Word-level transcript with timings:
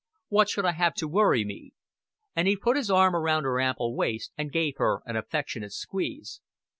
"What 0.29 0.49
should 0.49 0.65
I 0.65 0.71
have 0.71 0.95
to 0.95 1.07
worry 1.07 1.45
me?" 1.45 1.73
and 2.35 2.47
he 2.47 2.57
put 2.57 2.75
his 2.75 2.89
arm 2.89 3.15
round 3.15 3.45
her 3.45 3.61
ample 3.61 3.95
waist, 3.95 4.31
and 4.35 4.51
gave 4.51 4.77
her 4.77 5.03
an 5.05 5.15
affectionate 5.15 5.73
squeeze. 5.73 6.41